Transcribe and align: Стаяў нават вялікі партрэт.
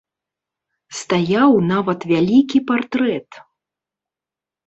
Стаяў 0.99 1.51
нават 1.71 1.99
вялікі 2.13 2.57
партрэт. 2.71 3.29